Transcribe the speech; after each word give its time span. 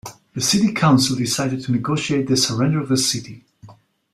The 0.33 0.41
city 0.41 0.73
council 0.73 1.15
decided 1.15 1.61
to 1.63 1.71
negotiate 1.71 2.25
the 2.27 2.35
surrender 2.35 2.81
of 2.81 2.89
the 2.89 2.97
city. 2.97 3.43